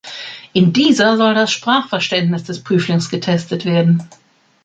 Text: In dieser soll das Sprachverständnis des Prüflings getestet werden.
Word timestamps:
In 0.53 0.73
dieser 0.73 1.15
soll 1.15 1.35
das 1.35 1.51
Sprachverständnis 1.51 2.43
des 2.43 2.63
Prüflings 2.63 3.11
getestet 3.11 3.65
werden. 3.65 4.09